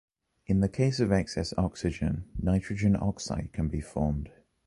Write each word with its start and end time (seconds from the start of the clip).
In 0.47 0.67
case 0.69 0.99
of 0.99 1.11
excess 1.11 1.53
Oxygen, 1.59 2.23
Nitrogen 2.41 2.95
oxide 2.95 3.51
van 3.55 3.67
be 3.67 3.81
formed. 3.81 4.31